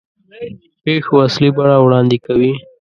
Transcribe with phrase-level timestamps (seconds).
[0.83, 2.51] پېښو اصلي بڼه وړاندې کوي.